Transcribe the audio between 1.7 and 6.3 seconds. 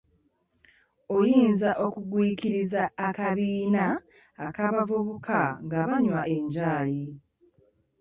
okugwikiriza akabiina k'abavubuka nga banywa